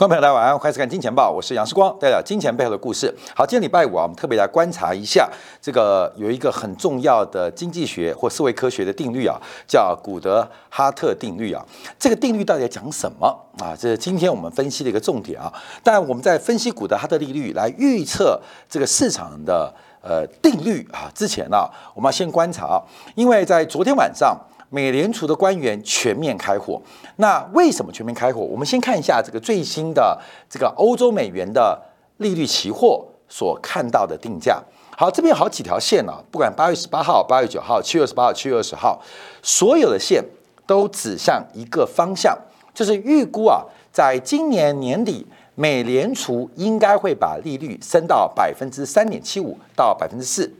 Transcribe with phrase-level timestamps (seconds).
[0.00, 3.14] 观众朋友，大家晚上好，欢迎收看《金钱报》，我是杨世光，带来金钱背后的故事。
[3.36, 5.28] 好，今天礼拜五啊，我们特别来观察一下
[5.60, 9.36] 这个有一个很重要的经济学或社会科学的定律啊，
[9.68, 11.62] 叫古德哈特定律啊。
[11.98, 13.26] 这个定律到底讲什么
[13.58, 13.76] 啊？
[13.78, 15.52] 这是今天我们分析的一个重点啊。
[15.82, 18.40] 但我们在分析古德哈特定律来预测
[18.70, 19.70] 这个市场的
[20.00, 22.80] 呃定律啊之前呢，我们要先观察啊，
[23.14, 24.34] 因为在昨天晚上。
[24.72, 26.80] 美联储的官员全面开火，
[27.16, 28.40] 那为什么全面开火？
[28.40, 30.16] 我们先看一下这个最新的
[30.48, 31.76] 这个欧洲美元的
[32.18, 34.62] 利率期货所看到的定价。
[34.96, 39.02] 好，这边有好几条线啊，不管八月十八号、八月九号、七月十八号、七月二十号，
[39.42, 40.24] 所有的线
[40.66, 42.38] 都指向一个方向，
[42.72, 50.54] 就是预估啊，在今年年底，美联储应该会把利率升到百分之三点七五到百分之四，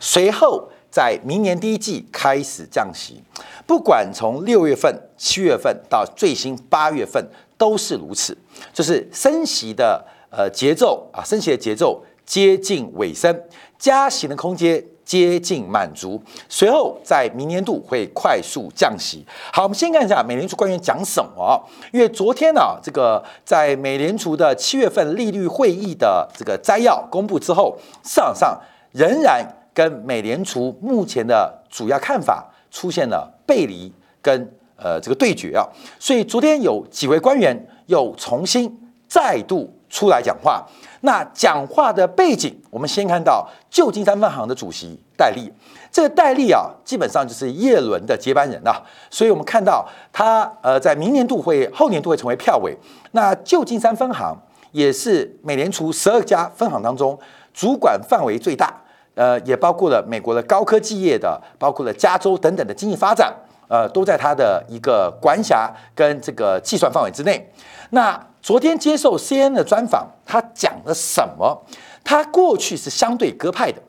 [0.00, 0.68] 随后。
[0.92, 3.22] 在明年第一季开始降息，
[3.66, 8.36] 不管从六月份、七月份到最新八月份都是如此，
[8.74, 13.34] 就是升息的呃节奏啊，升息的节奏接近尾声，
[13.78, 19.24] 加息的空间接近满足，随后在明年度会快速降息。
[19.50, 21.58] 好，我们先看一下美联储官员讲什么，
[21.90, 28.60] 因为昨天呢，这个在美联储的七月份利率会议的这个摘要公布之后，市场上
[28.92, 29.42] 仍然。
[29.74, 35.66] 跟美联储目前的主要看法出现了背离跟呃这个对决啊，
[35.98, 38.70] 所以昨天有几位官员又重新
[39.08, 40.66] 再度出来讲话。
[41.00, 45.52] 那讲话的背景，我们先看到旧金山分行的主席戴利，
[45.90, 52.76] 这个戴利啊，基本上就是叶伦的接班人啊，所以我们看到他呃在明年度会后年度会成为票委。
[53.10, 54.36] 那旧金山分行
[54.70, 57.18] 也是美联储十二家分行当中
[57.52, 58.81] 主管范围最大。
[59.14, 63.30] 呃，也包括了美国的高科技业的，包括了加州等等的经济发展，
[63.68, 67.52] 呃，都在他的一个管辖跟这个计算范围之内。
[67.90, 71.62] 那昨天接受 C N 的专访，他讲了什么？
[72.02, 73.82] 他过去是相对鸽派的，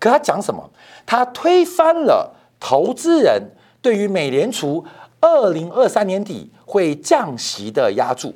[0.00, 0.68] 可他讲什么？
[1.06, 3.40] 他推翻了投资人
[3.80, 4.84] 对于美联储
[5.20, 8.34] 二零二三年底会降息的压注。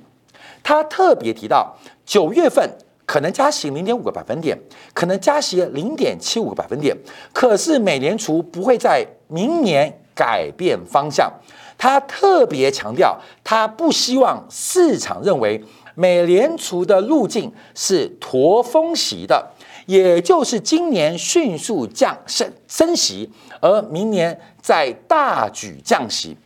[0.63, 1.75] 他特别提到
[2.07, 2.79] 九月份。
[3.09, 4.55] 可能加息零点五个百分点，
[4.93, 6.95] 可能加息零点七五个百分点。
[7.33, 11.33] 可是美联储不会在明年改变方向。
[11.79, 15.65] 他特别强调，他不希望市场认为
[15.95, 19.53] 美联储的路径是驼峰息的，
[19.87, 23.31] 也就是今年迅速降升升息，
[23.63, 26.37] 而明年再大举降息。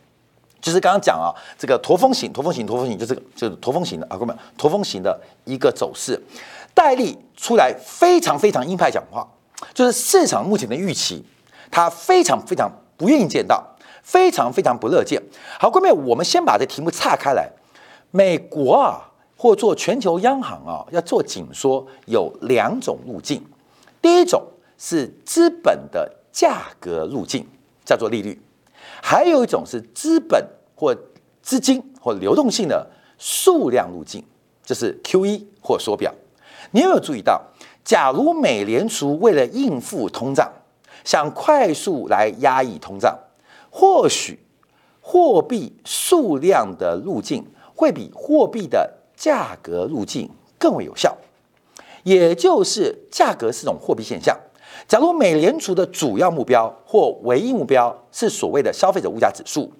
[0.63, 6.17] 就是刚刚讲啊，这个驼峰型、驼峰型、驼峰型，就是就是驼峰型的啊，哥们，驼峰型的一个走势。
[6.73, 9.27] 戴利出来非常非常鹰派讲话，
[9.73, 11.21] 就是市场目前的预期，
[11.69, 13.61] 他非常非常不愿意见到，
[14.01, 15.21] 非常非常不乐见。
[15.59, 17.51] 好，各位，我们先把这题目岔开来。
[18.11, 23.43] 美国啊，或做全球央行啊，要做紧缩有两种路径，
[24.01, 24.41] 第一种
[24.77, 27.45] 是资本的价格路径，
[27.83, 28.37] 叫做利率；
[29.05, 30.41] 还有一种是资本
[30.77, 30.95] 或
[31.41, 34.23] 资金或流动性的数量路径，
[34.63, 36.13] 就是 QE 或缩表。
[36.71, 37.41] 你有没有注意到，
[37.83, 40.49] 假如美联储为了应付通胀，
[41.03, 43.19] 想快速来压抑通胀，
[43.69, 44.39] 或许
[45.01, 51.17] 货币数量的路径会比货币的价格路径更为有效。
[52.03, 54.39] 也就是价格是种货币现象。
[54.87, 59.71] 假如美联储的主要目标或唯一目标是所谓的消费者物价指数，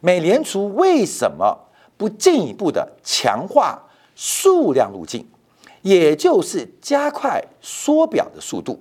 [0.00, 1.56] 美联储为什么
[1.96, 3.82] 不进一步的强化
[4.14, 5.26] 数量路径？
[5.82, 8.76] 也就是加快缩表的速度，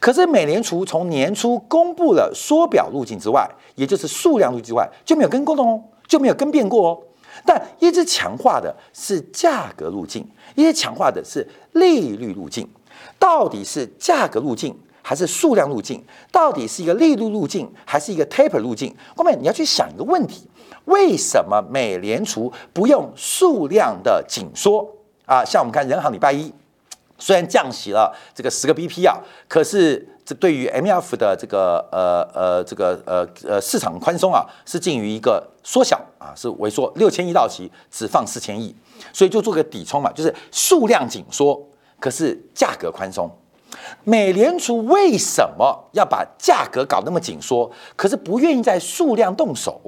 [0.00, 6.98] 可是美联储从年初公布了缩表路径之外，也就是数量路径之外，就没有跟过动哦，就没有跟变过哦。
[7.46, 10.26] 但一直强化的是价格路径，
[10.56, 12.68] 一直强化的是利率路径。
[13.16, 14.76] 到底是价格路径
[15.10, 16.00] 还是数量路径？
[16.30, 18.94] 到底是一个利率路径还是一个 taper 路径？
[19.16, 20.48] 后面你要去想一个问题：
[20.84, 24.88] 为什么美联储不用数量的紧缩？
[25.26, 26.54] 啊，像我们看人行礼拜一，
[27.18, 29.18] 虽然降息了这个十个 BP 啊，
[29.48, 38.72] 可是这对于 MF 的这个呃呃这个呃呃市场宽松啊，是近于一个缩小啊，是萎缩六千亿到期，只放四千亿，
[39.12, 41.60] 所以就做个底冲嘛，就是数量紧缩，
[41.98, 43.28] 可是价格宽松。
[44.04, 47.70] 美联储为什么要把价格搞那么紧缩？
[47.96, 49.80] 可是不愿意在数量动手。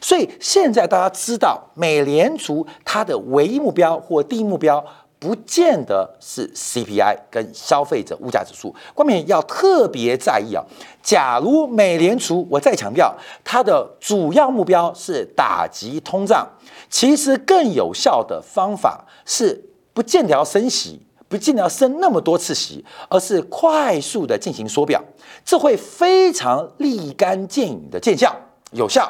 [0.00, 4.84] 所以现在大家知道，美联储它的唯一目标或第一目标
[5.18, 8.74] 不见得是 CPI 跟消费者物价指数。
[8.94, 10.64] 关键要特别在意啊。
[11.02, 13.14] 假如美联储，我再强调，
[13.44, 16.46] 它的主要目标是打击通胀，
[16.88, 19.62] 其实更有效的方法是
[19.92, 21.00] 不见得要升息，
[21.30, 25.00] 不见得要升那么多次息，而是快速的进行缩表，
[25.44, 28.34] 这会非常立竿见影的见效，
[28.72, 29.08] 有效。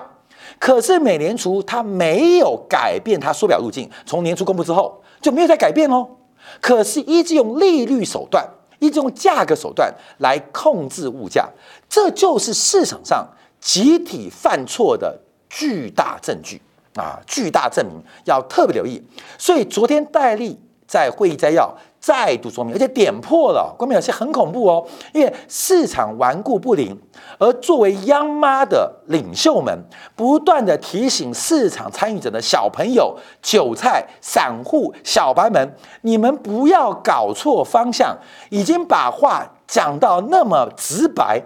[0.59, 6.07] 可是美联储它没有改变它缩表路径，从年初公布之后就没有再改变哦。
[6.61, 8.47] 可是一直用利率手段，
[8.81, 11.49] 一直用价格手段来控制物价，
[11.89, 13.27] 这就是市场上
[13.59, 15.19] 集体犯错的
[15.49, 16.61] 巨大证据
[16.97, 17.19] 啊！
[17.27, 19.03] 巨大证明要特别留意。
[19.39, 21.75] 所以昨天戴利在会议摘要。
[22.01, 26.99] 再度说明，而且点破了，关明有些很恐怖哦，因为市场顽固不灵，
[27.39, 29.85] 而作为央妈的领袖们，
[30.17, 38.17] 不断的提醒市场参与者的小朋友、韭菜、散户、小白们，你们不要搞错方向，
[38.49, 41.43] 已经把话讲到那么直白，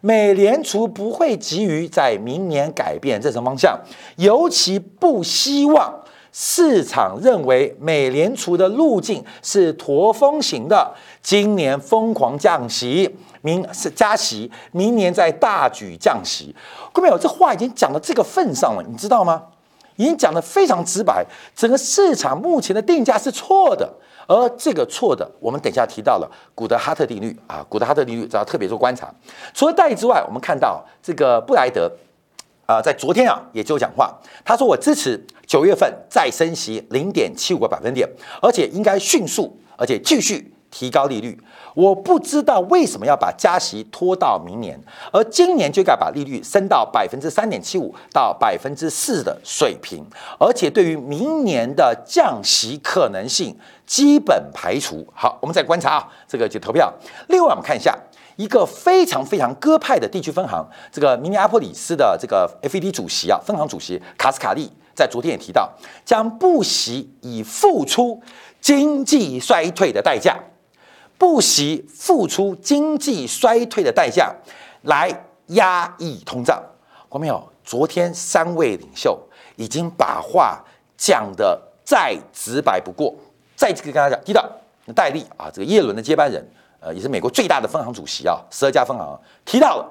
[0.00, 3.78] 美联储不会急于在明年改变这种方向，
[4.16, 5.94] 尤其不希望。
[6.40, 13.12] 市场认为美联储的路径是驼峰型的，今年疯狂降息，
[13.42, 16.54] 明是加息，明年再大举降息。
[16.92, 19.42] 各位有这话已经讲到这个份上了，你知道吗？
[19.96, 21.26] 已经讲得非常直白，
[21.56, 23.92] 整个市场目前的定价是错的，
[24.28, 29.12] 而这个错的，我们等一下提到了古德哈特定律啊，古德哈特定律只要特别做观察。
[29.52, 31.90] 除了代之外，我们看到这个布莱德。
[32.68, 38.06] 啊，在昨天啊，也就讲话，他说我支持九月份再升息零点七五个百分点，
[38.42, 41.40] 而且应该迅速，而且继续提高利率。
[41.74, 44.78] 我不知道为什么要把加息拖到明年，
[45.10, 50.04] 而今年就该把利率升到百分之三点七五到百分之四的水平，
[50.38, 53.56] 而且对于明年的降息可能性
[53.86, 55.06] 基本排除。
[55.14, 56.92] 好，我们再观察啊，这个就投票。
[57.28, 57.96] 另外，我们看一下。
[58.38, 65.68] 一个非常非常鸽派的地区分行，这个明尼阿波里斯的这个 FED 主席啊，分行主席卡斯卡利在昨天也提到，
[66.04, 68.22] 将不惜以付出
[68.60, 70.38] 经济衰退的代价，
[71.18, 74.32] 不惜付出经济衰退的代价
[74.82, 75.10] 来
[75.48, 76.62] 压抑通胀。
[77.10, 77.52] 看到没有？
[77.64, 79.18] 昨天三位领袖
[79.56, 80.64] 已经把话
[80.96, 83.12] 讲得再直白不过。
[83.56, 84.52] 再次跟大家讲，第一个
[84.94, 86.48] 戴利啊，这个耶伦的接班人。
[86.80, 89.84] 呃，也是美国最大的分行主席啊，十二家分行提到了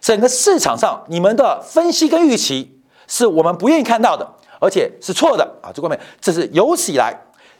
[0.00, 4.26] 整个市场上你们的分析跟预期是我们不愿意看到的，
[4.58, 5.70] 而且是错的啊！
[5.74, 7.14] 这方面这是有史以来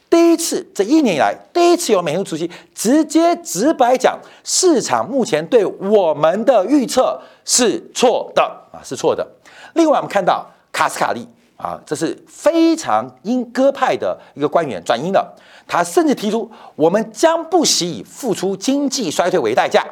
[0.08, 8.42] 第一次，这一年以来第一次有美国主席直接直白讲，市场目前对我们的预测是错的
[8.72, 9.26] 啊，是错的。
[9.74, 11.26] 另外，我们看到卡斯卡利
[11.56, 15.34] 啊，这是非常鹰鸽派的一个官员转阴的。
[15.72, 19.82] 他甚至提出，我们将不惜以付出经济衰退为代价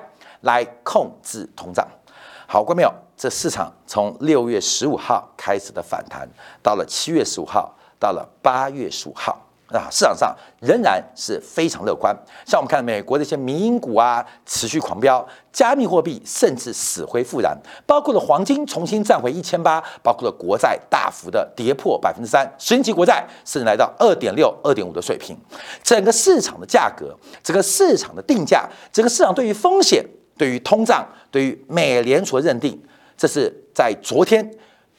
[0.43, 1.89] 来控制通胀。
[2.47, 6.29] 好，观众朋友，这市场从六月十五号开始的反弹，
[6.63, 9.41] 到了七月十五号，到了八月十五号。
[9.73, 12.17] 啊，市场上仍然是非常乐观。
[12.45, 17.57] 像我们看美国的一些民营股啊，持续狂飙，加密货币甚至死灰复燃，
[17.87, 25.37] 包括了黄金重新站回一千八，包括了国债大幅的跌破百分之三，十年期国债甚至来到二点六、二点五的水平。
[25.85, 30.05] 整个市场的价格，整个市场的定价，整个市场对于风险、
[30.37, 32.77] 对于通胀、对于美联储的认定，
[33.17, 34.51] 这是在昨天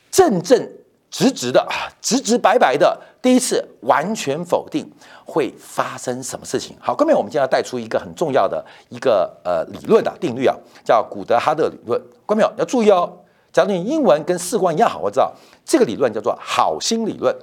[0.10, 0.72] 正正
[1.10, 2.98] 直直的啊，直直白白的。
[3.22, 4.90] 第一次完全否定
[5.26, 6.76] 会发生什么事情？
[6.80, 12.02] 好，后面我们就要带出一个很重要的一个呃理论的定律啊，叫古德哈特理论。
[12.26, 13.12] 观众要注意哦，
[13.54, 15.32] 假如你英文跟四光一样好，我知道
[15.64, 17.36] 这个理论叫做好心理论，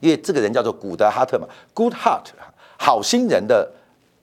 [0.00, 2.26] 因为这个人叫做古德哈特嘛，Good Heart，
[2.78, 3.70] 好心人的。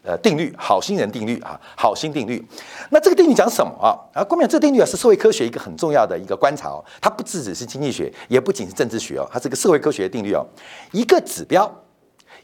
[0.03, 2.43] 呃，定律，好心人定律啊，好心定律。
[2.89, 3.93] 那这个定律讲什么啊？
[4.15, 6.83] 啊，关键这个定律啊是社会科学一个很重要的一个观察哦。
[6.99, 10.43] 它不只只是经济学，也不仅是政治学哦，它是个社会科学定律哦。
[10.91, 11.71] 一个指标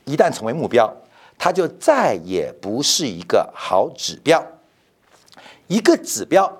[0.05, 0.87] 一旦成为目标，
[1.35, 4.45] 它就再也不是一个好指标。
[5.65, 6.55] 一个指标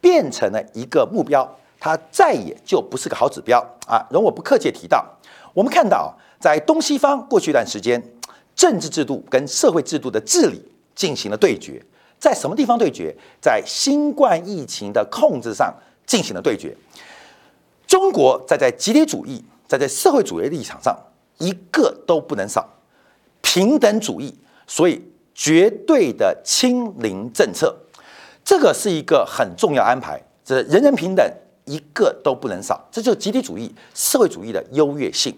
[0.00, 1.46] 变成了一个目标，
[1.78, 4.06] 它再也就不是个好指标啊。
[4.08, 5.04] 容我不客气提到，
[5.52, 8.02] 我们看到在东西方过去一段时间。
[8.60, 10.62] 政治制度跟社会制度的治理
[10.94, 11.82] 进行了对决，
[12.18, 13.16] 在什么地方对决？
[13.40, 15.74] 在新冠疫情的控制上
[16.04, 16.76] 进行了对决。
[17.86, 20.94] 中国在在集体主义，在在社会主义立场上
[21.38, 22.68] 一个都不能少，
[23.40, 25.02] 平等主义，所以
[25.34, 27.74] 绝对的清零政策，
[28.44, 31.26] 这个是一个很重要安排，这人人平等
[31.64, 35.34] 一个都不能少，这就是集体主义、社会主义的优越性。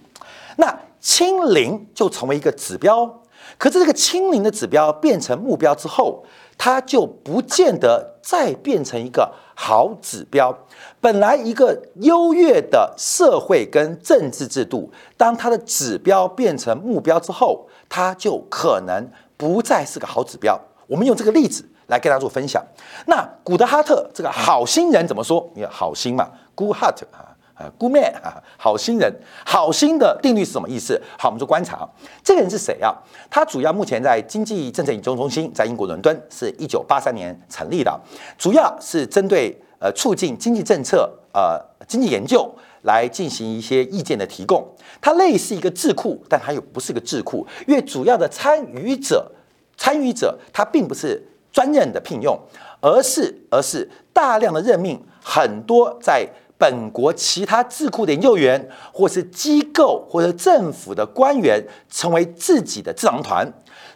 [0.57, 3.21] 那清零就成为一个指标。
[3.59, 6.25] 可是这个清零的指标变成目标之后，
[6.57, 10.57] 它就不见得再变成一个好指标。
[11.01, 20.59] 本来一个优越的社会跟政治制度，当它的指标变成目标之后，它就可能不再是个好指标。
[20.87, 22.65] 我们用这个例子来跟大家做分享。
[23.07, 25.51] 那古德哈特这个好心人怎么说？
[25.55, 27.32] 你好心嘛，good heart 啊。
[27.63, 29.13] 啊，good man 啊， 好心人，
[29.47, 31.01] 好心的定律是什么意思？
[31.17, 31.89] 好，我们做观察，
[32.25, 32.93] 这个人是谁啊？
[33.31, 38.01] 他主要目前在经济政策研究中心，在英国伦敦，是一九八三年成立的，
[38.37, 42.53] 主要是针对呃促进经济政策呃经济研究
[42.83, 44.67] 来进行一些意见的提供。
[45.01, 49.31] 它类似一个智库，但它又不是个智库，因为主要的参与者
[49.77, 52.39] 参与者他并不是专任的聘用，
[52.81, 56.29] 而是而是大量的任命，很多在。
[56.63, 63.45] 本国其他智库的研究员，或是机构或者政府的官员，成为自己的智囊团。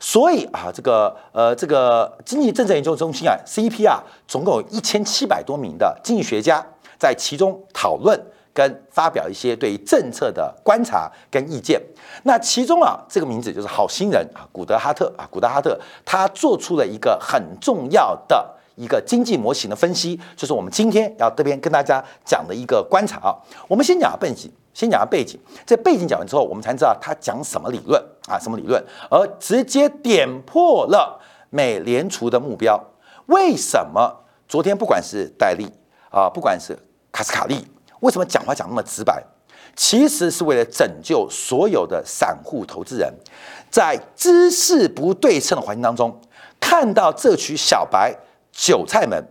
[0.00, 6.66] 所以啊，这个呃，这个经济政策研究中心啊 （CEP） 啊，总共有一千七百多名的经济学家
[6.98, 8.20] 在其中讨论
[8.52, 11.80] 跟发表一些对政策的观察跟意见。
[12.24, 18.55] 那其中啊，这个名字就是好心人啊，古德哈特啊，古德哈特他做出了一个很重要的。
[18.76, 23.34] 一个经济模型的分析，就是我们今天要这边跟大家讲的一个观察啊。
[23.66, 25.40] 我们先讲背景，先讲背景。
[25.64, 31.18] 这背景讲完之后，我们才知道他讲什么理论啊，什么理论，而直接点破了
[31.48, 32.78] 美联储的目标。
[33.26, 34.14] 为什么
[34.46, 35.66] 昨天不管是戴利
[36.10, 36.78] 啊，不管是
[37.10, 37.66] 卡斯卡利，
[38.00, 39.24] 为什么讲话讲那么直白？
[39.74, 43.10] 其实是为了拯救所有的散户投资人，
[43.70, 46.20] 在知识不对称的环境当中，
[46.60, 48.14] 看到这群小白。
[48.56, 49.22] 韭菜们，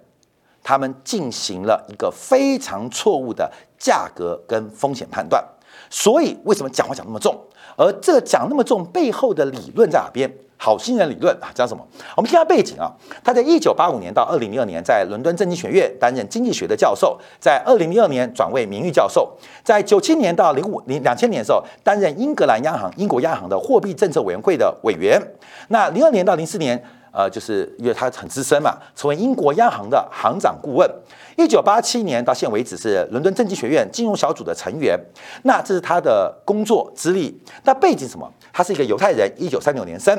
[0.63, 5.44] 他们进行了一个非常错误的价格跟风险判断，
[5.89, 7.36] 所以为什么讲话讲那么重？
[7.75, 10.32] 而这讲那么重背后的理论在哪边？
[10.58, 11.86] 好心人理论啊，讲什么？
[12.15, 12.89] 我们听下背景啊，
[13.24, 25.22] 他在一九八五年到二零零二年在伦敦政经学院担任经济学的教授，在二零零二年转为名誉教授，在九七年到零五零两千年的时候担任英格兰央行英国央行的货币政策委员会的委员，
[25.67, 26.82] 那零二年到零四年。
[27.15, 30.89] 呃，就是因为他很资深嘛，成为英国央行的行长顾问。
[31.38, 35.00] 一九八七年到现为止是伦敦政经学院金融小组的成员。
[35.43, 37.41] 那这是他的工作资历。
[37.63, 38.29] 那背景什么？
[38.51, 40.13] 他是一个犹太人，一九三九年生。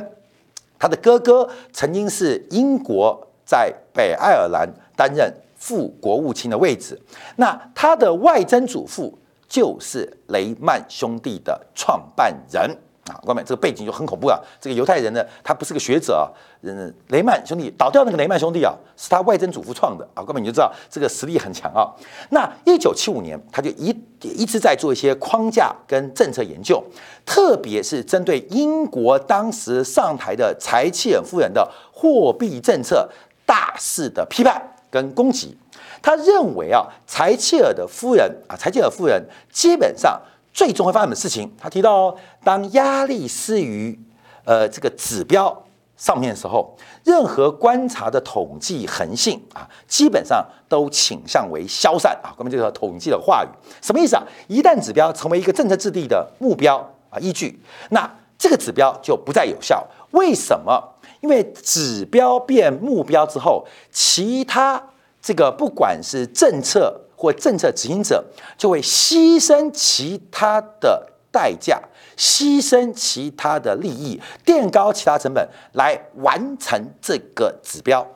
[0.79, 6.99] 他的哥哥曾经是英国在北爱尔兰担任副国务卿的位置。
[7.37, 12.75] 那他的外曾祖父就是雷曼兄弟的创办人。
[13.07, 14.39] 啊，外面这个背景就很恐怖啊！
[14.61, 16.27] 这个犹太人呢，他不是个学者啊。
[16.63, 20.23] 嗯，雷曼兄弟倒掉那个雷曼兄弟啊，是他外曾祖父创的啊。
[20.25, 21.87] 外面你就知道这个实力很强啊。
[22.31, 26.83] 那一九七五年，他就一一直在做一些框架跟政策研究，
[27.25, 33.09] 特别是针对英国当时上台的柴契尔夫人的货币政策
[33.45, 34.61] 大肆的批判
[34.91, 35.57] 跟攻击。
[36.03, 40.21] 他认为啊，柴契尔的夫人啊，柴契尔夫人基本上。
[40.57, 41.51] 最终会发生什么事情？
[41.61, 44.01] 他提到，当压力施于
[44.43, 45.55] 呃这个指标
[45.99, 52.33] 上面的时候，任何观察的统计恒性啊，基本上都倾向为消散啊。
[52.35, 53.49] 关键这个统计的话语
[53.83, 54.23] 什么意思啊？
[54.49, 56.79] 一旦指标成为一个政策制定的目标
[57.11, 57.61] 啊依据，
[57.91, 59.87] 那这个指标就不再有效。
[60.13, 60.83] 为什么？
[61.21, 64.83] 因为指标变目标之后，其他
[65.21, 67.03] 这个不管是政策。
[67.17, 68.25] 或政策执行者
[68.59, 71.81] 就会牺牲其他的代价，
[72.17, 78.07] 牺牲其他的利益，垫高其他成本来完成这个指标。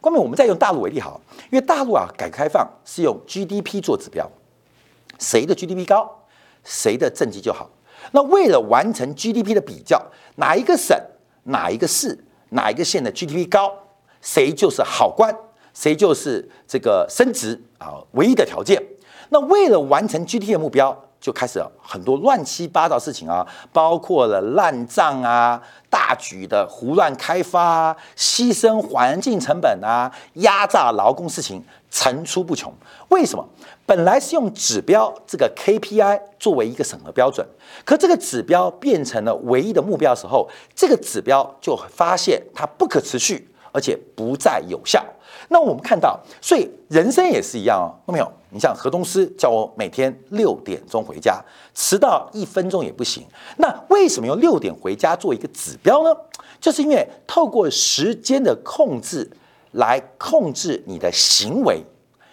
[0.00, 4.30] 后面我们再用大陆为例好，因为大陆啊，改革开放是用 GDP 做指标，
[5.18, 6.24] 谁的 GDP 高，
[6.62, 7.68] 谁的政绩就好。
[8.12, 10.00] 那为了完成 GDP 的比较，
[10.36, 10.96] 哪一个省、
[11.44, 13.72] 哪一个市、哪一个县的 GDP 高，
[14.22, 15.36] 谁就是好官。
[15.78, 18.82] 谁就是这个升值啊唯一的条件？
[19.28, 32.72] 那为了完成 GDP 的目标，就开始很多乱七八糟事情啊，包括了烂账啊、大举的胡乱开发、牺牲环境成本啊、压榨劳工事情层出不穷。
[33.10, 33.48] 为什么？
[33.86, 37.46] 本来是用指标这个 KPI 作为一个审核标准，
[37.84, 45.04] 可这个指标变成了唯一的目标时候，这个指标就发现它不可持续，而且不再有效。
[45.50, 48.32] 那我们看到，所以人生也是一样哦，看到没有？
[48.50, 51.40] 你像何东师叫我每天六点钟回家，
[51.74, 53.24] 迟到一分钟也不行。
[53.58, 56.10] 那为什么用六点回家做一个指标呢？
[56.60, 59.30] 就是因为透过时间的控制
[59.72, 61.80] 来控制你的行为，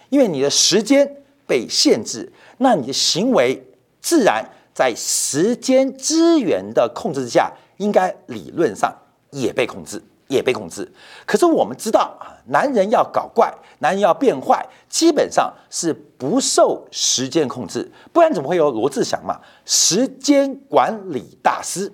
[0.08, 3.64] 因为你的时间被限制，那你的行为
[4.00, 8.92] 自然在时间资源的控制之下，应该理论上
[9.30, 10.90] 也被控制，也被控制。
[11.24, 19.40] 可是我们知道啊，男人要搞怪，男人要变坏，基本上是不受时间控制，不然怎么会有罗志祥嘛？
[19.64, 21.92] 时间管理大师，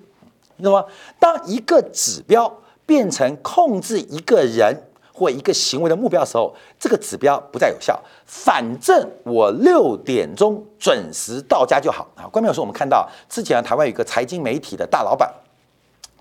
[0.57, 2.53] 那么当一个指标
[2.87, 4.89] 变成控制一个人。
[5.15, 8.03] 或一个行为的目标的时候，这个指标不再有效。
[8.25, 12.25] 反正我六点钟准时到家就好啊。
[12.27, 15.31] 关键是我们看到之前台湾有一个财经媒体的大老板，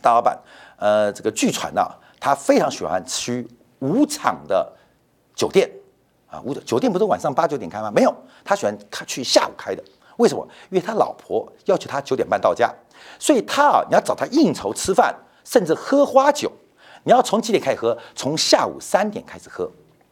[0.02, 0.38] 大老板，
[0.78, 1.82] 呃，这个据传呢，
[2.22, 3.46] 他非常喜欢去
[3.80, 4.72] 五场的
[5.36, 5.70] 酒店
[6.30, 7.92] 啊，五酒店不是晚上八九点开吗？
[7.94, 9.84] 没有，他喜欢去下午开的。
[10.18, 10.48] 为什么？
[10.70, 12.72] 因为他老婆要求他九点半到家，
[13.18, 16.52] 所以他啊，你要找他应酬吃饭，甚至喝花酒。
[17.04, 17.98] 你要从几点开始喝？
[18.14, 19.68] 从下午三点开始喝，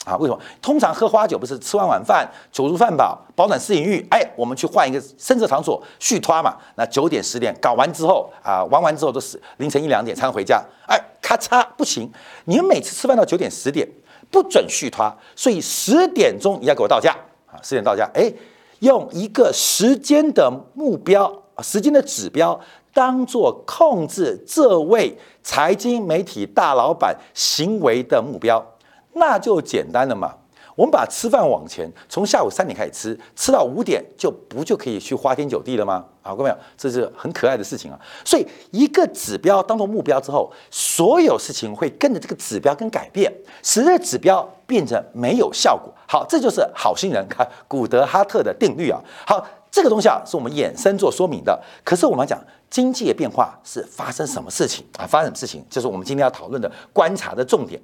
[0.06, 0.18] 啊？
[0.18, 0.42] 为什么？
[0.60, 6.58] 通常喝花酒不是吃完晚饭，酒足饭饱，饱暖思淫欲，哎，我们去换一个深色场所续拖嘛？
[6.74, 12.12] 那九点十点搞完之后啊，玩完之后都是凌晨一两点才能回家，哎，咔嚓，不行！
[12.46, 13.88] 你们每次吃饭到九点十点
[14.32, 17.54] 不准续拖，所以十点钟你要给我到家啊！
[17.62, 18.34] 十点到家，哎，
[18.80, 21.32] 用一个时间的目标，
[21.62, 22.60] 时间的指标。
[22.92, 28.66] 当做控制这位财经媒体大老板行为的目标，
[29.14, 30.34] 那就简单了嘛。
[30.80, 36.06] 我们把吃饭往前，从下午三点开始吃，吃到五点就不就可以去花天酒地了吗？
[36.22, 38.00] 啊，各位，这是很可爱的事情啊。
[38.24, 43.30] 所以一个指标当做目标之后，所有事情会跟着这个指标跟改变，
[43.62, 45.94] 使这个指标变成没有效果。
[46.08, 49.02] 好，这就是好心人看 古德哈特的定律啊。
[49.28, 49.46] 好。
[49.72, 51.58] 这个东西啊，是我们衍生做说明的。
[51.84, 55.06] 可是我们讲经济的变化是发生什么事情啊？
[55.06, 57.80] 发生什么事情，就是我们今天要讨论的观察的重点。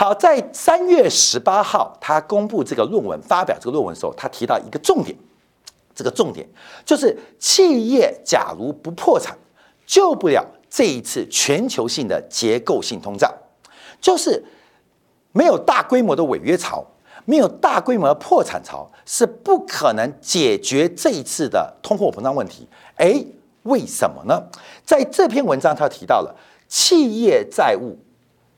[0.00, 5.14] 好，在三月十八号，他公布这个论文，发表这个论文的时候，他提到一个重点。
[5.94, 6.48] 这个重点
[6.86, 9.36] 就是，企业假如不破产，
[9.84, 13.30] 救不了这一次全球性的结构性通胀，
[14.00, 14.42] 就是
[15.32, 16.82] 没有大规模的违约潮。
[17.26, 22.66] 没有大规模的破产潮是不可能解决这一次的通货膨胀问题。
[22.96, 23.22] 哎，
[23.64, 24.42] 为什么呢？
[24.82, 26.34] 在这篇文章他提到了
[26.66, 27.98] 企业债务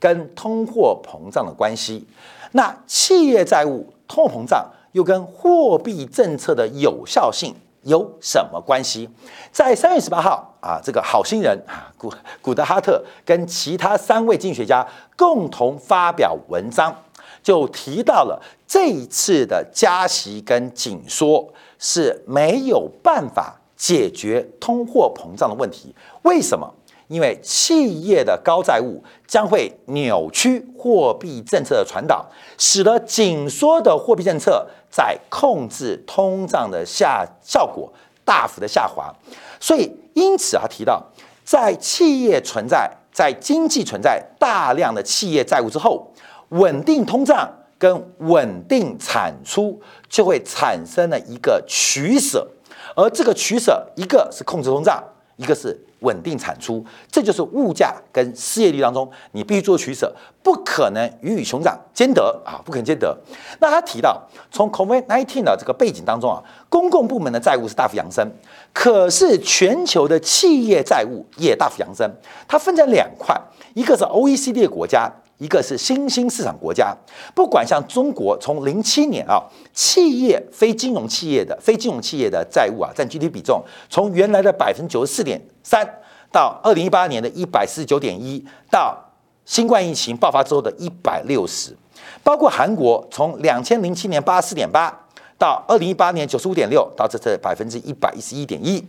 [0.03, 2.05] 跟通货膨胀的关系。
[2.51, 9.09] 那企业债务、通货膨胀又跟货币政策的有效性有什么关系？
[9.53, 14.85] 在三月十八号啊，这个好心人啊，古古德哈特跟其他三位经济学家
[15.15, 16.93] 共同发表文章。
[17.41, 21.45] 就提到了这一次的加息跟紧缩
[21.79, 25.93] 是没有办法解决通货膨胀的问题。
[26.23, 26.73] 为什么？
[27.13, 32.25] 因为企业的高债务将会扭曲货币政策的传导，
[32.57, 37.93] 使得紧缩的货币政策在控制通胀的下效果
[38.25, 39.13] 大幅的下滑。
[39.59, 41.03] 所以，因此啊，提到
[41.43, 46.09] 在企业存在在经济存在大量的企业债务之后。
[46.49, 52.47] 稳定通胀跟稳定产出就会产生了一个取舍，
[52.95, 55.03] 而这个取舍，一个是控制通胀，
[55.35, 63.17] 一个是稳定产出，这就是物价跟失业率当中你必须做取舍，不可能鱼与熊掌兼得啊，不可能兼得。
[63.59, 68.29] 那他提到，从 COVID-19 的这个背景当中啊，公共部门的债务是大幅扬升，
[68.73, 72.09] 可是全球的企业债务也大幅扬升，
[72.47, 73.39] 它分成两块，
[73.73, 75.11] 一个是 OECD 国家。
[75.39, 76.95] 一个是新兴市场国家，
[77.35, 79.43] 不管像中国，从零七年啊，
[79.73, 85.85] 企业非金融企业的非金融企业的债务啊，占 GDP 比重，从原来的百分之九十四点三，
[86.31, 88.97] 到二零一八年的一百四十九点一，到
[89.43, 91.75] 新冠疫情爆发之后的一百六十，
[92.23, 98.81] 包括韩国从两千零七年八十四点八，到二零一八年九十五点六，到这次百分之一百一十一点一。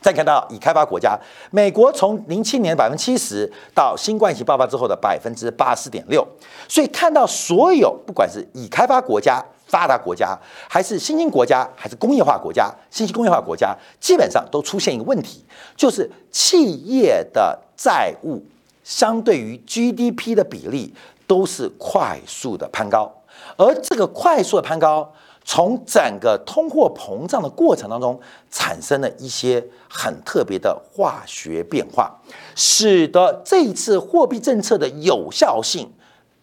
[0.00, 1.18] 再看到已开发国家，
[1.50, 6.26] 美国从零七年百分之七十到新冠疫情爆发之后的百分之八十点六，
[6.68, 15.44] 所以看到所有不管是已开发国家、发达国家，还是新兴国家，还是工业化国家、信息工业化国家，基本上都出现一个问题，
[15.76, 18.42] 就是企业的债务
[18.84, 20.94] 相对于 GDP 的比例
[21.26, 23.12] 都是快速的攀高，
[23.56, 25.12] 而这个快速的攀高。
[25.50, 32.14] 从整个通货膨胀的过程当中，产生了一些很特别的化学变化，
[32.54, 35.90] 使得这一次货币政策的有效性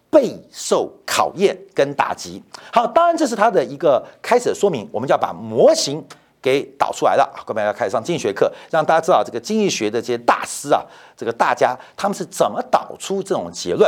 [0.10, 2.42] 备受考验跟打击。
[2.74, 6.04] 好，当然这是它的一个开始的说明，我们就要把模型
[6.42, 7.46] 给导出来了啊！
[7.46, 10.82] 各位要开始上经济学课，让大家知道这个经济学的这些大师啊，
[11.16, 13.88] 这个大家他们是怎么导出这种结论。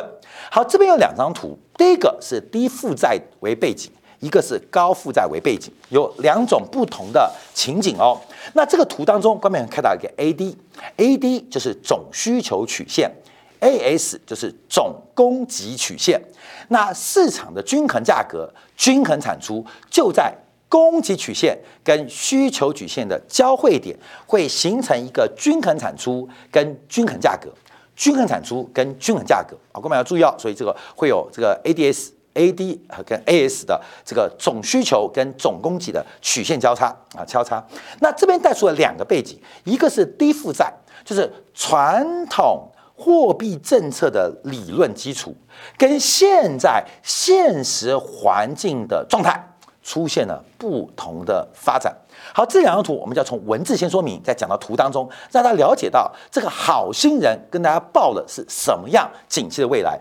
[0.51, 3.91] 好，这边有两张图，第一个是低负债为背景。
[4.19, 8.19] 一个是高负债为背景，有两种不同的情景哦。
[8.53, 13.11] 那这个图当中，官面看到一个 A D，A D 就是总需求曲线
[13.59, 16.21] ，A S 就是总供给曲线。
[16.69, 20.33] 那市场的均衡价格、均衡产出就在
[20.67, 27.49] 供给曲线跟需求曲线的交汇点，会形成一个均衡产出跟均衡价格。
[27.95, 30.35] 均衡产出跟均衡价格啊，各位要注意哦。
[30.37, 37.61] 所以这个会有这个 ADS、AD 和跟 AS 的这个总需求跟总供给的曲线交叉啊，交叉。
[37.99, 40.71] 那这边带出了两个背景，一个是低负债，
[41.03, 45.35] 就是传统货币政策的理论基础，
[45.77, 51.95] 跟现在现实环境的状态出现了不同的发展。
[52.33, 59.99] 好，这两张图我们就要从文字先说明，再讲到图当中，让大家了解到这个好心人跟大家报的是什么样景气的未来。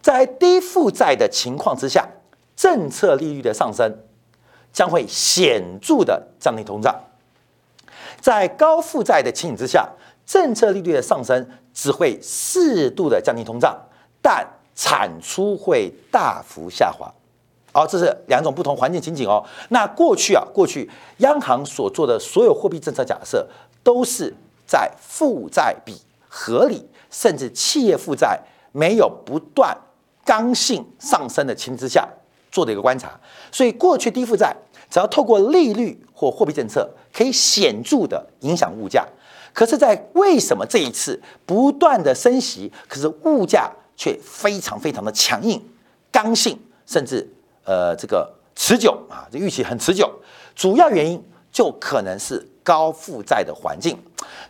[0.00, 2.08] 在低负债的情况之下，
[2.56, 3.98] 政策利率的上升
[4.72, 6.92] 将会显著的降低通胀；
[8.20, 9.88] 在高负债的情景之下，
[10.24, 13.76] 政策利率的上升只会适度的降低通胀，
[14.22, 17.12] 但产出会大幅下滑。
[17.72, 19.44] 好，这是两种不同环境情景哦。
[19.68, 23.46] 那过去啊，过去央行所做的所有货币政策假设，
[23.82, 24.34] 都是
[24.66, 25.94] 在负债比
[26.28, 28.40] 合理，甚至企业负债
[28.72, 29.76] 没有不断
[30.28, 32.06] 刚性上升的情之下
[32.52, 33.18] 做的一个观察。
[33.50, 34.54] 所以过去低负债，
[34.90, 39.06] 只要透过利率或货币政策，可以显著的影响物价。
[39.54, 45.58] 可是，在为什么这一次不断的升息，可是物价却非常非常的强硬、
[46.12, 47.26] 刚性，甚至。
[47.64, 50.10] 呃，这个持久啊，这预期很持久，
[50.54, 53.96] 主要原因就可能是高负债的环境。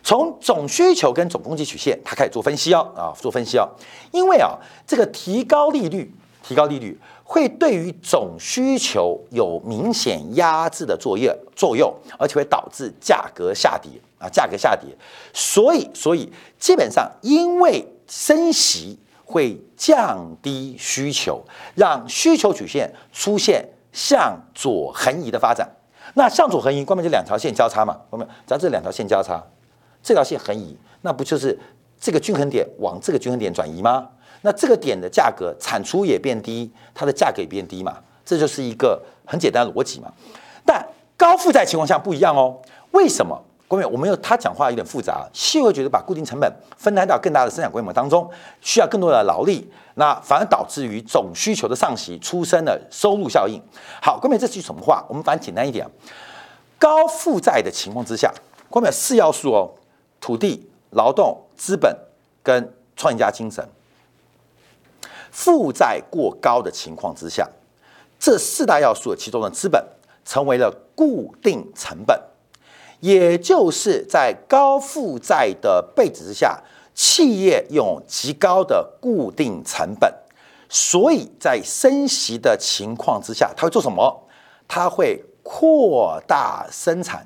[0.03, 3.65] 从总需求跟总供给曲线，它开始做分析哦，啊，做分析哦。
[4.11, 14.89] 因为啊，这个提高利率，提高利率会对于总需求有明显压制的作业作用，而且会导致价格下跌啊，价格下跌。
[15.33, 16.29] 所以，所以
[16.59, 18.99] 基本上因为升息。
[19.31, 21.39] 会降低需求，
[21.75, 25.69] 让需求曲线出现向左横移的发展。
[26.13, 27.97] 那向左横移，关键就两条线交叉嘛？
[28.09, 29.43] 我们只要这两条线交叉，
[30.01, 31.57] 这条线横移，那不就是
[31.99, 34.09] 这个均衡点往这个均衡点转移吗？
[34.41, 37.97] 那这个点的价格产出也变低，它的价格也变低嘛？
[38.25, 40.11] 这就是一个很简单的逻辑嘛。
[40.65, 40.85] 但
[41.17, 42.57] 高负债情况下不一样哦，
[42.91, 43.43] 为什么？
[43.69, 48.27] 各位，我们有他讲话有点复杂，细会觉得把固定成本分摊到更大的生产规模当中，
[48.61, 53.61] 需要更多的劳力，那反而导致于总需求的上行，出生的收入效应。
[54.01, 55.05] 好，各位，这是什么话？
[55.07, 55.87] 我们反正简单一点，
[56.79, 58.33] 高负债的情况之下，
[58.71, 59.69] 各位四要素哦：
[60.19, 61.95] 土地、劳动、资本
[62.41, 63.63] 跟创业家精神。
[65.29, 67.47] 负债过高的情况之下，
[68.19, 69.85] 这四大要素其中的资本
[70.25, 72.19] 成为了固定成本。
[72.99, 76.61] 也就是在高负债的背景之下，
[76.93, 80.13] 企业用极高的固定成本，
[80.67, 84.27] 所以在升息的情况之下，它会做什么？
[84.67, 87.25] 它会扩大生产，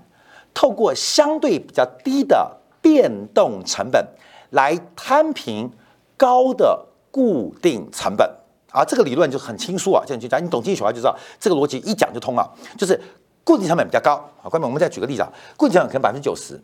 [0.53, 4.07] 透过相对比较低的变动成本
[4.51, 5.71] 来摊平
[6.15, 8.29] 高的固定成本。
[8.71, 12.99] 啊，这个理论就很清楚啊，这样就讲，你懂经济学就知道这个逻辑一讲就通了，就是。
[13.43, 14.69] 固定成本比较高，好，关门。
[14.69, 16.59] 我们再举个例子啊，固定成本可能百分之九十，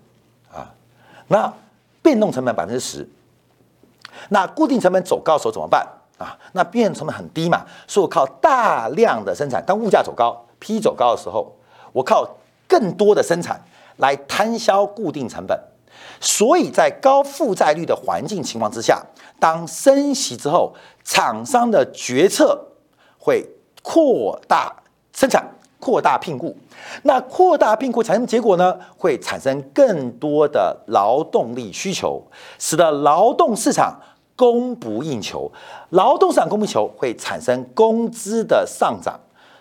[0.51, 0.71] 啊，
[1.27, 1.53] 那
[2.01, 3.07] 变动成本百分之十，
[4.29, 5.85] 那固定成本走高的时候怎么办
[6.17, 6.37] 啊？
[6.53, 9.63] 那变动成本很低嘛，所以我靠大量的生产。
[9.65, 11.53] 当物价走高，P 走高的时候，
[11.91, 12.37] 我靠
[12.67, 13.61] 更多的生产
[13.97, 15.59] 来摊销固定成本。
[16.21, 19.01] 所以在高负债率的环境情况之下，
[19.39, 22.67] 当升息之后，厂商的决策
[23.17, 23.45] 会
[23.81, 24.73] 扩大
[25.13, 25.45] 生产。
[25.79, 26.55] 扩大聘雇，
[27.03, 28.77] 那扩大聘雇产生结果呢？
[28.97, 32.21] 会产生更多的劳动力需求，
[32.57, 33.97] 使得劳动市场
[34.35, 35.49] 供不应求。
[35.91, 39.17] 劳动市场供不应求会产生工资的上涨，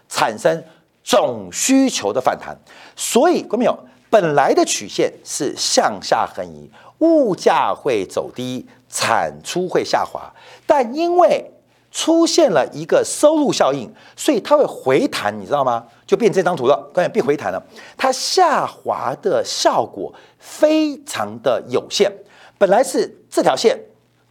[0.08, 0.62] 产生
[1.04, 2.56] 总需求的反弹。
[2.96, 3.78] 所以，观众朋友，
[4.10, 10.32] 本来的曲线是向下横移，物价会走低，产出会下滑，
[10.66, 11.48] 但因为
[11.90, 15.84] 出现了一个收入效应，所以它会回弹，你知道吗？
[16.06, 17.62] 就变这张图了，关键变回弹了。
[17.96, 22.12] 它下滑的效果非常的有限，
[22.58, 23.78] 本来是这条线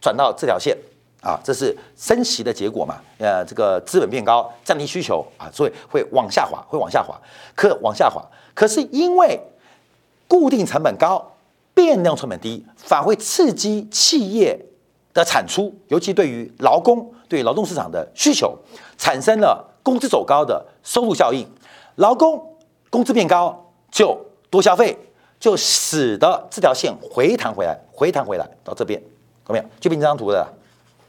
[0.00, 0.76] 转到这条线
[1.20, 2.96] 啊，这是升息的结果嘛？
[3.18, 7.20] 呃，这个资本变高，降低需求啊，所以会往下滑，会往下滑，
[7.54, 8.24] 可往下滑。
[8.54, 9.40] 可是因为
[10.26, 11.32] 固定成本高，
[11.74, 14.58] 变量成本低，反会刺激企业
[15.18, 17.12] 的产出，尤其对于劳工。
[17.28, 18.56] 对劳动市场的需求
[18.96, 21.46] 产生了工资走高的收入效应，
[21.96, 22.42] 劳工
[22.88, 24.96] 工资变高就多消费，
[25.38, 28.98] 就使得这条线回弹回来，回弹回来到这边，
[29.48, 29.64] 有没有？
[29.78, 30.50] 就变这张图了，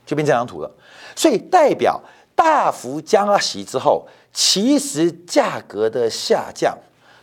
[0.05, 0.69] 就变这张图了。
[1.15, 2.01] 所以代表
[2.35, 6.77] 大幅加息之后，其实价格的下降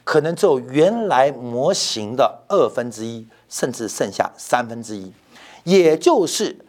[0.04, 5.12] 可能只有原来模型的二分之一，甚至剩下三分之一，
[5.64, 6.64] 也就是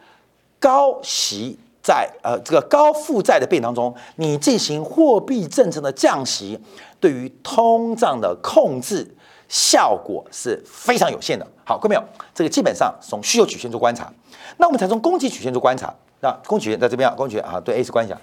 [0.58, 1.58] 高息。
[1.80, 6.58] 在呃这个高负债的变当中，你进行货币政策的降息，
[7.00, 9.16] 对于通胀的控制
[9.48, 11.46] 效果是非常有限的。
[11.64, 12.04] 好，各位没有？
[12.34, 14.12] 这个基本上从需求曲线做观察，
[14.58, 15.94] 那我们才从供给曲线做观察。
[16.20, 18.14] 那供给曲线在这边啊，供给啊，对 A 是观察，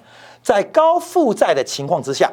[0.43, 2.31] 在高负债的情况之下，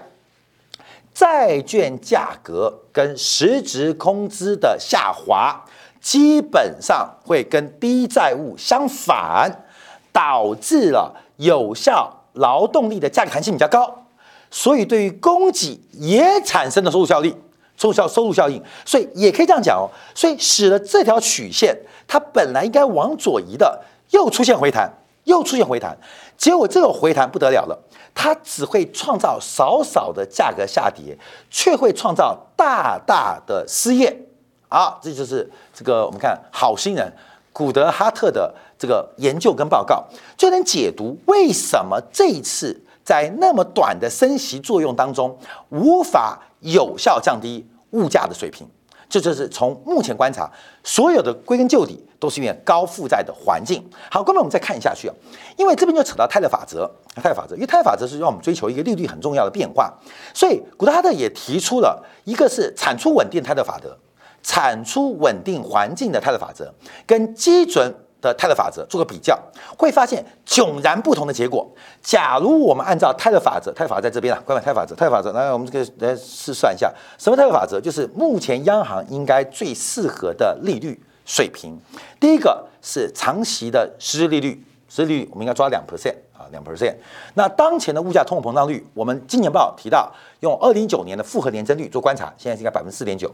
[1.15, 5.65] 债券价格跟实质工资的下滑，
[5.99, 9.65] 基本上会跟低债务相反。
[10.13, 14.05] 导致了有效劳动力的价格弹性比较高，
[14.51, 17.35] 所以对于供给也产生了收入效力、
[17.77, 19.89] 收入效收入效应，所以也可以这样讲哦。
[20.15, 24.91] 所以使得这条曲线它本来应该往左移的，又出现回弹，
[25.25, 25.97] 又出现回弹，
[26.37, 27.79] 结果这个回弹不得了了，
[28.15, 31.17] 它只会创造少少的价格下跌，
[31.51, 34.27] 却会创造大大的失业
[34.69, 34.99] 啊！
[35.03, 37.13] 这就是这个我们看好心人
[37.53, 38.55] 古德哈特的。
[38.83, 40.05] 这个研究跟报告
[40.37, 48.67] 就能解读为什么这一次在那么短的升息作用当中无法有效降低物价的水平。
[49.09, 50.51] 这就是从目前观察，
[50.83, 53.81] 所有的归根究底都是因为高负债的环境。
[54.11, 55.15] 好，各位我们再看一下去啊，
[55.57, 56.91] 因为这边就扯到泰勒法则。
[57.15, 59.95] 泰勒法则，因为泰勒法则是让我们追求一个利率很重要的变化，
[60.35, 63.97] 所以古德哈特也提出了一个是产出稳定泰勒法则，
[64.43, 66.75] 产出稳定环境的泰勒法则
[67.07, 67.95] 跟基准。
[68.23, 69.39] 的泰勒法则做个比较，
[69.77, 71.69] 会发现迥然不同的结果。
[72.01, 77.81] 假如我们按照泰勒法则，泰勒法则在这边啊，关于泰勒法则，泰勒法则，来我们这个来试算一下，什么泰勒法则？
[77.81, 81.77] 就是目前央行应该最适合的利率水平。
[82.21, 86.95] 第一个是长期的实质利率，实质利率我们应该抓两 percent 啊，两 percent。
[87.35, 93.29] 那当前的物价通货膨胀率，我们今年报提到用二零一九年的复合年增率做观察，现在是应该百分之四点九，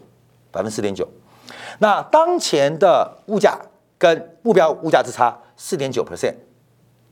[0.51, 1.07] 百分之四点九。
[1.79, 3.59] 那当前的物价。
[3.99, 6.35] 跟目标物价之差四点九 percent，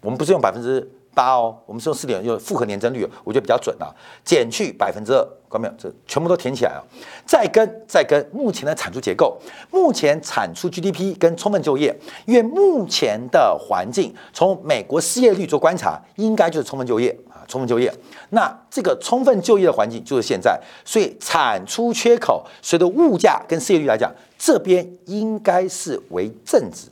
[0.01, 3.89] 我们不是用百分之八哦，我们是用四点用复合年增率，我觉得比较准啊。
[4.23, 5.75] 减去百分之二，看到没有？
[5.79, 6.85] 这全部都填起来啊。
[7.25, 17.91] 再跟再跟目前的产出结构，目前产出 GDP 跟充分就业，因为目前的环境，从美国失业率做观察，应该就是充分就业啊，充分就业。
[18.29, 24.13] 那这个充分就业的环境就是现在，所以产出缺口随着物价跟失业率来讲。
[24.39, 26.89] 这边应该是为正值，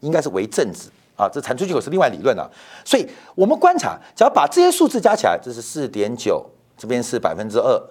[0.00, 1.28] 应该是为正值啊！
[1.28, 2.48] 这产出缺口是另外理论的，
[2.84, 3.04] 所以
[3.34, 7.82] 我们观察，只要把这些数字加起来，这是四点九，这边是百分之二，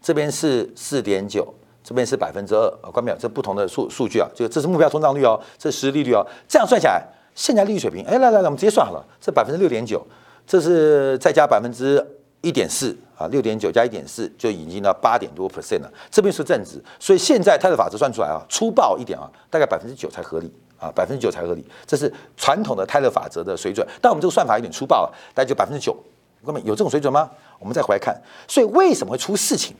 [0.00, 2.86] 这边是四点九，这边是百分之二啊！
[2.90, 3.16] 关表？
[3.18, 10.00] 这不同的数数据啊，就这是目标通胀率哦，这是实利率哦，这样算下来，现在利率水平，哎，来来来，我们直接算好了，这百分之六点九，
[10.46, 12.04] 这是再加百分之
[12.40, 12.96] 一点四。
[13.16, 23.88] 啊，六点九加一点四就已经到八点多 percent 了，这边是正值，所以现在泰勒法则算出来啊，粗暴一点啊，大概百分之九才合理啊，百分之九才合理，这是传统的泰勒法则的水准。
[24.02, 25.96] 但我们这个算法有点粗暴了，大概就百分之九，
[26.44, 27.30] 各位有这种水准吗？
[27.58, 28.14] 我们再回来看，
[28.46, 29.74] 所以为什么会出事情？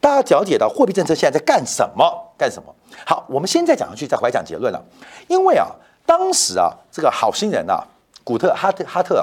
[0.00, 2.32] 大家了解到货币政策现在在干什么？
[2.38, 2.74] 干什么？
[3.04, 4.82] 好，我们现在讲下去，再回来讲结论了。
[5.28, 5.66] 因为啊，
[6.06, 7.86] 当时啊，这个好心人啊，
[8.24, 9.22] 古特哈特哈特。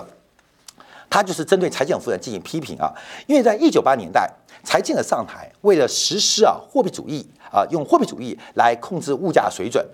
[1.10, 2.94] 他就是针对财政夫人进行批评啊，
[3.26, 4.30] 因为在一九八年代，
[4.64, 9.86] 财政的上台，为了实施啊货币主义啊，用货币主义来控制物价水准，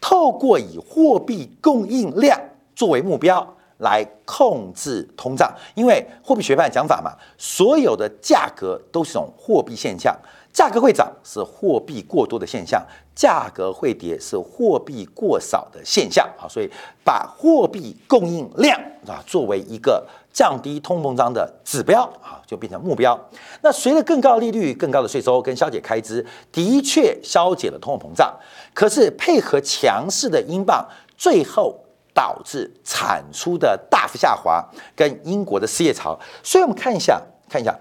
[0.00, 2.40] 透过以货币供应量
[2.74, 3.46] 作为目标
[3.78, 10.16] 来控制通胀，因为货币学派讲法嘛，所有的价格都是种货币现象。
[10.50, 16.68] 价格会涨是货币过多的现象，价格会跌是货币过少的现象啊，所以
[17.04, 18.76] 把货币供应量
[19.06, 20.04] 啊作为一个
[20.38, 23.18] 降低通膨胀的指标啊，就变成目标。
[23.60, 28.32] 那随着更高利率、更高的税收跟消解开支，的确消解了通货膨胀，
[28.72, 31.76] 可是配合强势的英镑，最后
[32.14, 36.16] 导致产出的大幅下滑，跟英国的失业潮。
[36.44, 37.76] 所以我们看一下，看一下。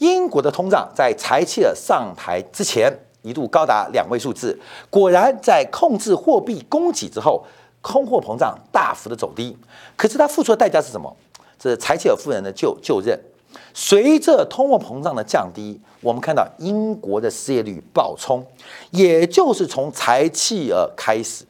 [0.00, 2.92] 英国的通胀在柴契尔上台之前
[3.22, 4.58] 一度高达两位数字，
[4.90, 7.46] 果然在控制货币供给之后，
[7.80, 9.56] 通货膨胀大幅的走低。
[9.96, 11.16] 可是他付出的代价是什么？
[11.60, 13.20] 这是柴契尔夫人的就就任。
[13.74, 18.44] 随着通货膨胀的降低，我们看到英国的失业率暴冲，
[18.90, 21.44] 也就是从柴契尔开始，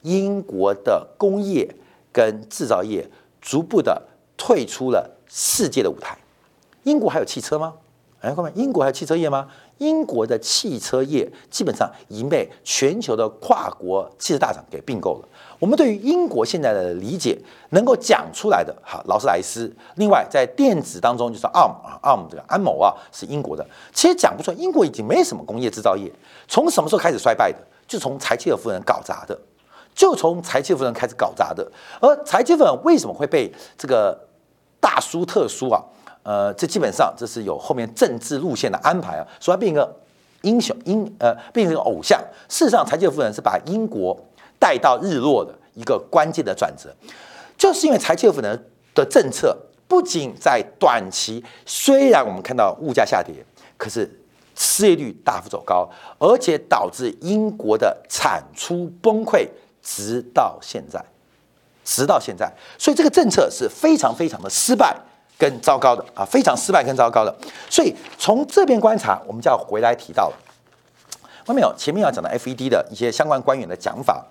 [0.00, 1.72] 英国的工业
[2.10, 3.08] 跟制造业
[3.40, 4.02] 逐步的
[4.36, 6.18] 退出了世界的舞台。
[6.82, 7.74] 英国还有汽车吗？
[8.20, 9.48] 哎，各位，英国还有汽车业吗？
[9.78, 15.28] 英国的汽车业基本上已经被全球的跨国汽车大厂给并购了。
[15.62, 19.72] 我们对于英国现在的理解，能够讲出来的，哈，劳斯莱斯。
[19.94, 23.64] 另外，在电子当中，就是 ARM 啊，ARM 这个安某啊，是英国的。
[23.92, 26.10] 其实讲不出来，英国已经没什么工业制造业。
[26.48, 27.58] 从什么时候开始衰败的？
[27.86, 29.38] 就从柴契尔夫人搞砸的，
[29.94, 31.64] 就从柴契尔夫人开始搞砸的。
[32.00, 33.48] 而柴契尔夫人为什么会被
[33.78, 34.18] 这个
[34.80, 35.80] 大书特书啊？
[36.24, 39.94] 呃，这基本上这是有后面政治路线的安排啊，说他变一个
[40.40, 42.20] 英雄英呃，变成一个偶像。
[42.48, 44.18] 事实上，柴契尔夫人是把英国
[44.62, 46.94] 带到日落的一个关键的转折，
[47.58, 53.34] 就是因为柴契尔夫人的政策不仅在短期虽然我们看到物价下跌，
[53.76, 54.08] 可是
[54.54, 59.48] 失业率大幅走高，而且导致英国的产出崩溃，
[59.82, 61.04] 直到现在，
[61.84, 62.48] 直到现在，
[62.78, 64.96] 所以这个政策是非常非常的失败。
[65.38, 67.36] 跟糟糕的啊，非常失败，跟糟糕的。
[67.68, 70.36] 所以从这边观察，我们就要回来提到了。
[71.46, 74.24] 外面有前面要讲的 FED 的一些相关官员的讲法，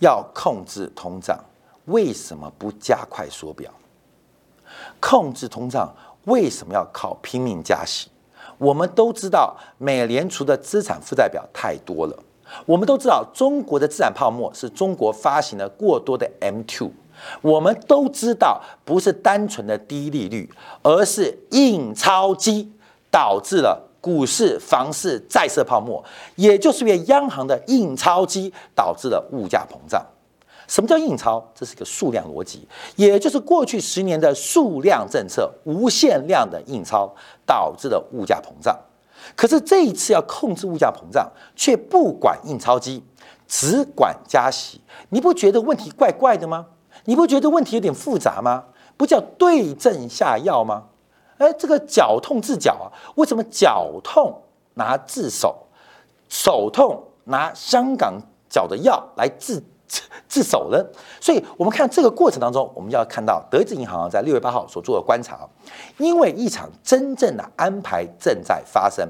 [0.00, 1.38] 要控制通胀，
[1.86, 3.70] 为什么不加快缩表？
[5.00, 5.94] 控制通胀
[6.24, 8.08] 为什么要靠拼命加息？
[8.58, 12.18] 我们都知道，美联储的资产负债表太多了。
[12.66, 16.90] 我们都知道，中国的资产泡沫是中国发行了过多的 M2。
[17.40, 22.72] 我们都知道，不是单纯的低利率，而是印钞机
[23.10, 30.04] 导致了股市、房市、债市泡沫，也就是因为央行的印钞机导致了物价膨胀。
[30.66, 31.42] 什么叫印钞？
[31.54, 37.14] 这是一个数量逻辑，也就是过去十年的数量政策，无限量的印钞
[37.46, 38.76] 导致了物价膨胀。
[39.36, 43.04] 可是这一次要控制物价膨胀，却不管印钞机，
[43.46, 46.66] 只管加息，你不觉得问题怪怪的吗？
[47.04, 48.64] 你不觉得问题有点复杂吗？
[48.96, 50.84] 不叫对症下药吗？
[51.42, 54.40] 哎，这个脚痛治脚啊，为什么脚痛
[54.74, 55.66] 拿治手，
[56.28, 58.14] 手痛拿香港
[58.48, 59.60] 脚的药来治
[60.28, 60.78] 治手呢？
[61.20, 65.48] 所以，我们看这个过程当中，我们要看到德资银行在六月八号所做的观察，
[65.98, 69.08] 因为一场真正的安排正在发生，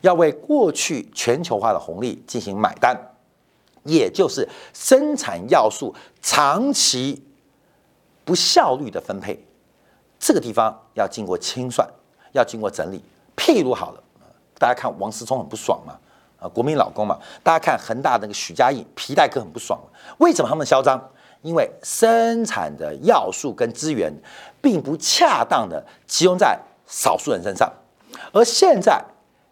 [0.00, 2.98] 要为过去全球化的红利进行买单。
[3.84, 7.24] 也就是生产要素长期
[8.24, 9.45] 不效率的分配，
[10.18, 11.88] 这个地方要经过清算，
[12.32, 13.02] 要经过整理。
[13.36, 14.02] 譬如好了，
[14.58, 15.94] 大家看王思聪很不爽嘛，
[16.40, 17.18] 啊，国民老公嘛。
[17.42, 19.78] 大家看恒大那个许家印皮带哥很不爽，
[20.18, 21.00] 为什么他们嚣张？
[21.42, 24.12] 因为生产的要素跟资源
[24.60, 27.72] 并不恰当的集中在少数人身上，
[28.32, 29.04] 而现在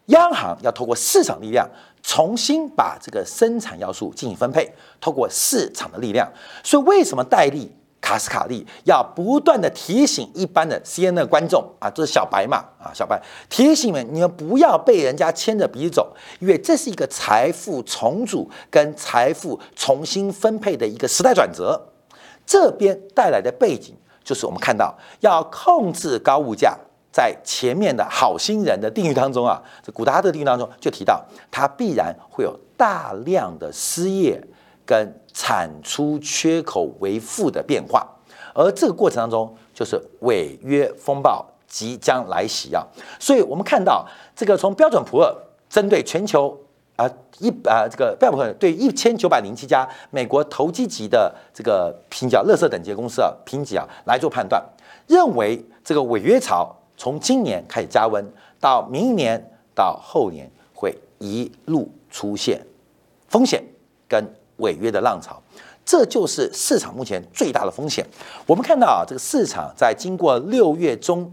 [0.07, 1.69] 央行要透过市场力量。
[2.07, 6.31] 重新把这个生产要素进行分配，透过市场的力量。
[6.63, 21.81] 所以，为什么戴利、卡斯卡利要不断的提醒一般的 C N 的观众啊，这是小白嘛啊，小白提醒们，你们不要被人家牵着鼻子走，因为这是一个财富重组跟财富重新分配的一个时代转折。
[22.45, 26.77] 这边带来的背景就是我们看到要控制高物价。
[27.11, 34.37] 在前面的好心人的定义当中啊，这古达的定义当中就提到，它必然会有大量的失业
[34.85, 38.07] 跟产出缺口为负的变化，
[38.53, 42.81] 而这个过程当中就是违约风暴即将来袭啊！
[43.19, 45.35] 所以我们看到这个从标准普尔
[45.69, 46.57] 针对全球
[46.95, 47.05] 啊
[47.39, 54.63] 一啊这个标准普尔对一千九百零七家美国投机级的这个评级、乐色等级公司啊评级啊来做判断，
[55.05, 56.73] 认为这个违约潮。
[56.97, 58.25] 从今年开始加温，
[58.57, 62.65] 到明年到后年会一路出现
[63.27, 63.61] 风险
[64.07, 64.25] 跟
[64.57, 65.41] 违约的浪潮，
[65.85, 68.05] 这就是市场目前最大的风险。
[68.45, 71.31] 我们看到啊，这个市场在经过六月中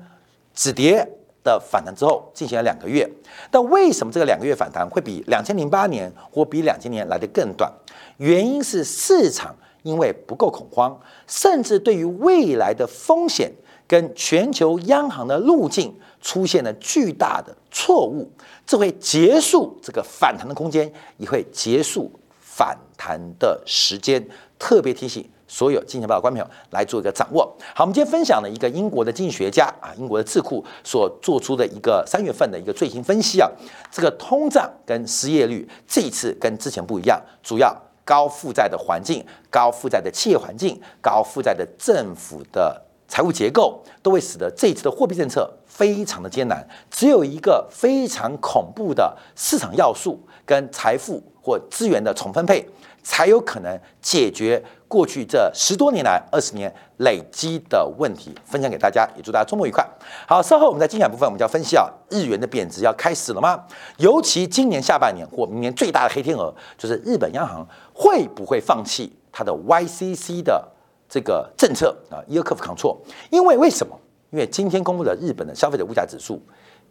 [0.55, 1.07] 止跌
[1.43, 3.09] 的反弹之后，进行了两个月。
[3.51, 7.73] 但为什么这个两个月反弹会比两千零八年或比两千年来的更短？
[8.19, 13.53] 原因是市场因为不够恐慌，甚至对于未来的风险。
[13.85, 18.31] 跟全球央行的路径出现了巨大的错误，
[18.65, 24.25] 这会结束这个反弹的空间，也会结束反谈的时间。
[24.59, 27.43] 特别提醒所有金钱报的观众朋友来做一个掌握。
[27.75, 33.51] 好，我们今天分享了一个英国的经济学家啊，英国的智库所做出的一个三月份的一个最新分析啊，
[33.91, 42.81] 这个通胀跟失业率这一次跟之前不一样，主要高负债的环境、高负债的企业环境、高负债的政府的。
[43.09, 52.67] 财务结构都会使得这一次的货币政策非常的艰难，只有一个非常恐怖的市场要素跟财富或资源的重分配，
[53.03, 59.87] 才有可能解决过去这十多年来、二十年累积的问题，分享给大家，也祝大家周末愉快。
[60.27, 63.65] 好，稍后我们在精彩部分，我们就要分析啊，日元的贬值要开始了吗？
[63.97, 70.69] 尤其今年下半年或明年最大的黑天鹅，就是日本央行会不会放弃它的 YCC 的
[71.09, 72.99] 这个政策啊，Yield Curve Control？
[73.31, 73.99] 因为为什么？
[74.31, 76.41] 因为今天公布的日本的消费者物价指数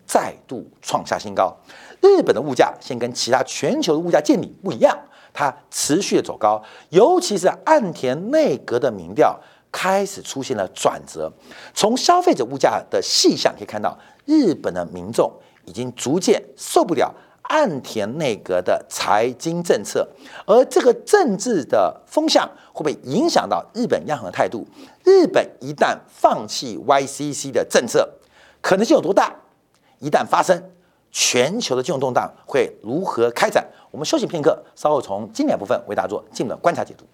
[0.05, 1.55] 再度创下新高，
[2.01, 4.95] 日本的物价先跟其他全球的物价见底不一样。
[5.33, 9.39] 它持续的走高，尤其是岸田内阁的民调
[9.71, 11.31] 开始出现了转折。
[11.73, 15.31] 从消费者物价的细项可以看到，日本的民众
[15.65, 17.13] 已经逐渐受不了
[17.43, 20.07] 岸田内阁的财经政策，
[20.45, 24.65] 而这个政治的风向会不会影响到日本央行的态度？
[25.03, 28.07] 日本一旦放弃 YCC 的政策，
[28.61, 29.35] 可能性有多大？
[29.99, 30.71] 一旦发生，
[31.11, 33.67] 全球的金融动荡会如何开展？
[33.91, 37.05] 我们休息片刻，稍后从经典部分为大家做进一步的观察解读。